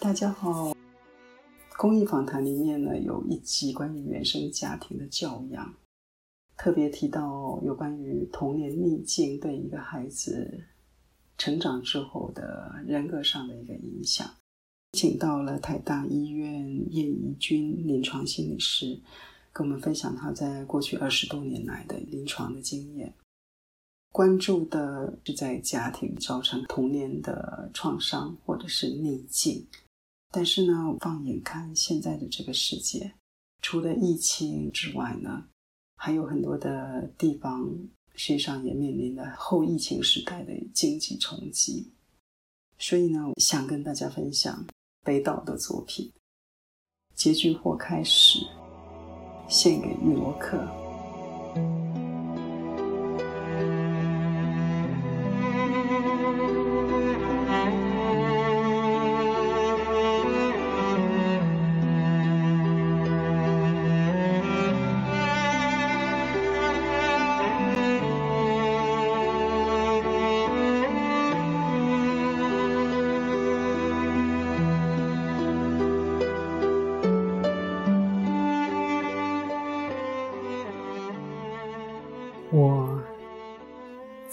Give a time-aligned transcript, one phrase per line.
[0.00, 0.74] 大家好。
[1.76, 5.74] 公益访谈里面呢，有一集关于原生家庭的教养，
[6.56, 10.64] 特别提到有关于童年逆境对一个孩子
[11.36, 14.26] 成长之后的人格上的一个影响。
[14.92, 18.98] 请到了台大医院叶怡君临床心理师，
[19.52, 23.12] 跟我们分享他在过去二十多年来的临床的经验。
[24.12, 29.64] 关注的是在家庭造成童年的创伤或者是逆境，
[30.32, 33.12] 但是呢，放眼看现在的这个世界，
[33.62, 35.44] 除了疫情之外呢，
[35.96, 37.68] 还有很多的地方
[38.14, 41.92] 实际上也面临了后疫情时代的经济冲击。
[42.78, 44.64] 所以呢，想跟大家分享
[45.02, 46.06] 北岛的作品
[47.14, 48.38] 《结局或开始》，
[49.48, 51.79] 献给玉罗克。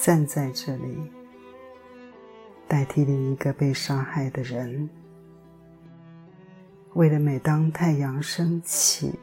[0.08, 1.12] 站在这里，
[2.66, 4.90] 代替另一个被杀害的人。
[6.94, 9.20] 为了每当太阳升起，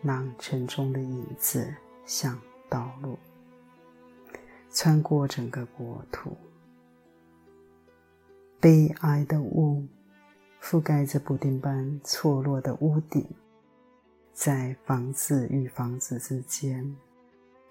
[0.00, 1.70] 让沉重的影子
[2.06, 3.18] 像道路
[4.70, 6.34] 穿过整个国土，
[8.58, 9.86] 悲哀的雾
[10.62, 13.28] 覆盖着补丁般错落的屋顶，
[14.32, 16.96] 在房子与房子之间。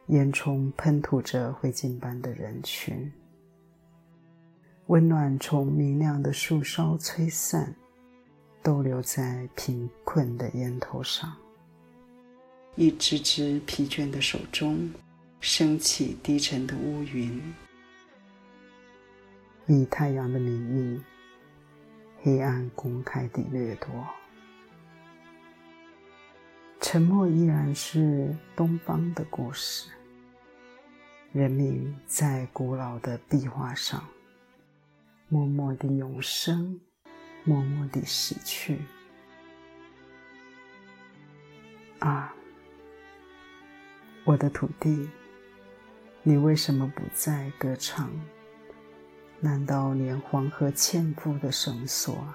[0.07, 3.11] 烟囱喷吐着灰烬般的人群，
[4.85, 7.75] 温暖从明亮的树梢吹散，
[8.61, 11.35] 都留在贫困的烟头上。
[12.75, 14.93] 一只只疲倦的手中，
[15.39, 17.41] 升起低沉的乌云，
[19.65, 21.01] 以太阳的名义，
[22.21, 23.89] 黑暗公开地掠夺。
[26.95, 29.89] 沉默依然是东方的故事。
[31.33, 34.01] 人民在古老的壁画上，
[35.27, 36.79] 默默地永生，
[37.43, 38.79] 默默地死去。
[41.99, 42.33] 啊，
[44.23, 45.09] 我的土地，
[46.23, 48.09] 你为什么不再歌唱？
[49.41, 52.25] 难道连黄河纤夫的绳索，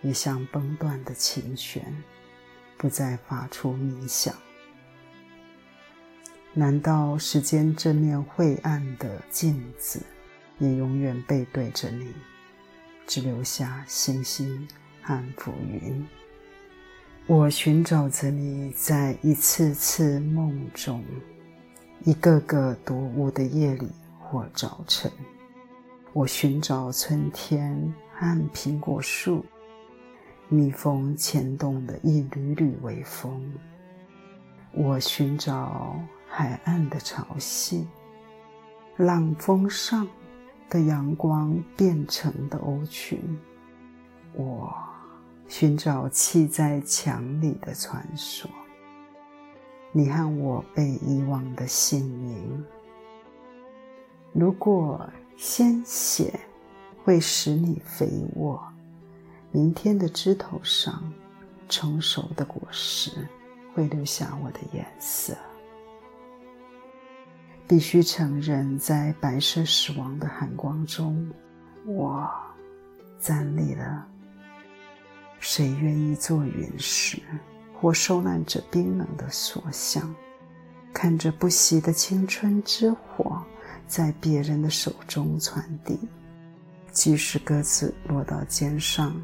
[0.00, 1.84] 也像崩断的琴弦，
[2.78, 4.34] 不再发出鸣响？
[6.54, 10.00] 难道时间这面晦暗的镜子，
[10.58, 12.14] 也永远背对着你，
[13.06, 14.66] 只留下星星
[15.02, 16.06] 和浮云？
[17.26, 21.04] 我寻找着你在一次次梦中，
[22.04, 25.12] 一个个独舞的夜里或早晨。
[26.14, 29.44] 我寻找春天和苹果树，
[30.48, 33.52] 蜜蜂牵动的一缕缕微风。
[34.72, 35.96] 我寻找。
[36.30, 37.86] 海岸的潮汐，
[38.98, 40.06] 浪峰上
[40.68, 43.18] 的阳光变成的鸥群，
[44.34, 44.76] 我
[45.48, 48.48] 寻找砌在墙里的传说，
[49.90, 52.64] 你和我被遗忘的姓名。
[54.34, 56.38] 如果鲜血
[57.02, 58.62] 会使你肥沃，
[59.50, 61.12] 明天的枝头上
[61.68, 63.10] 成熟的果实
[63.74, 65.36] 会留下我的颜色。
[67.66, 71.30] 必须承认，在白色死亡的寒光中，
[71.84, 72.28] 我
[73.18, 74.06] 站立了。
[75.38, 77.20] 谁愿意做陨石，
[77.74, 80.14] 或受难者冰冷的所向，
[80.92, 83.42] 看着不熄的青春之火
[83.86, 85.98] 在别人的手中传递？
[86.90, 89.14] 即使鸽子落到肩上，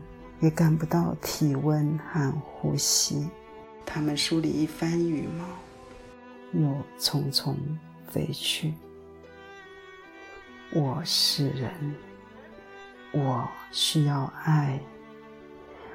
[0.44, 3.26] 也感不到体温和呼吸。
[3.86, 6.68] 它们梳理一番羽毛，又
[6.98, 7.54] 匆匆。
[8.10, 8.74] 飞去。
[10.70, 11.72] 我是人，
[13.12, 14.78] 我需要爱，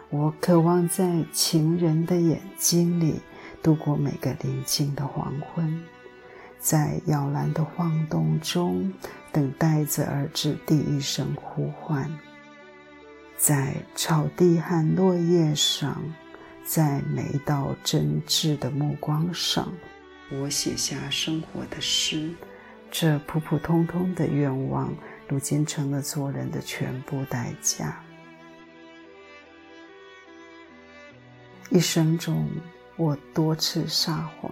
[0.09, 3.21] 我渴望在情人的眼睛里
[3.61, 5.81] 度过每个宁静的黄昏，
[6.57, 8.91] 在摇篮的晃动中
[9.31, 12.11] 等待着儿子第一声呼唤，
[13.39, 16.03] 在草地和落叶上，
[16.65, 19.71] 在每道真挚的目光上。
[20.30, 22.36] 我写下生活的诗，
[22.91, 24.94] 这普普通通的愿望，
[25.30, 28.03] 如今成了做人的全部代价。
[31.69, 32.45] 一生中，
[32.97, 34.51] 我多次撒谎，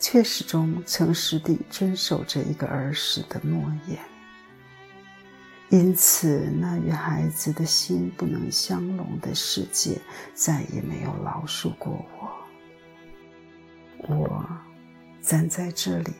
[0.00, 3.96] 却始终诚实地遵守着一个儿时的诺言。
[5.70, 9.98] 因此，那与孩子的心不能相容的世界，
[10.34, 14.14] 再也没有饶恕过我。
[14.14, 14.46] 我
[15.22, 16.12] 站在这里，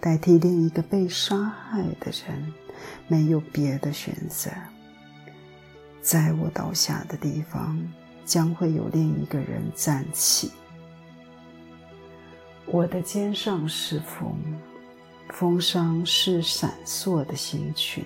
[0.00, 2.52] 代替另一个被杀害的人，
[3.06, 4.50] 没有别的选择。
[6.02, 7.78] 在我倒下的地方。
[8.28, 10.50] 将会有另一个人站起。
[12.66, 14.36] 我的肩上是风，
[15.30, 18.04] 风上是闪烁的星群。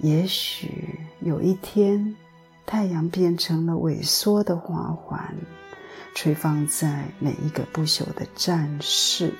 [0.00, 2.16] 也许有一天，
[2.66, 5.34] 太阳变成了萎缩的花环，
[6.14, 9.32] 垂放在每一个不朽的战士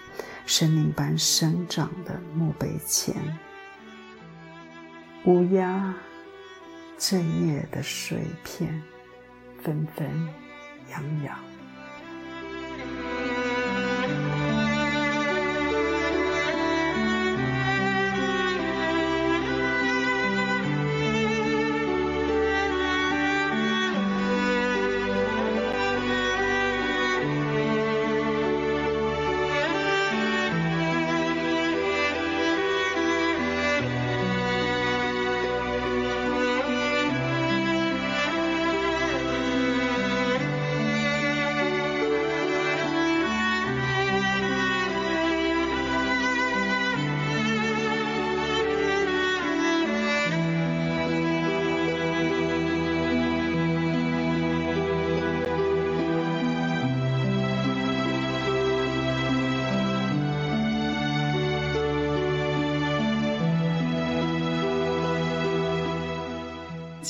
[0.47, 3.15] 生命般生长的墓碑前。
[5.25, 5.95] 乌鸦，
[6.97, 8.83] 这夜的碎片。
[9.61, 10.09] 纷纷
[10.89, 11.48] 扬扬。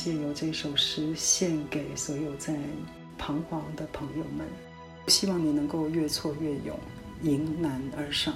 [0.00, 2.54] 借由这首诗献给所有在
[3.18, 4.46] 彷徨的朋友们，
[5.08, 6.78] 希望你能够越挫越勇，
[7.22, 8.32] 迎难而上。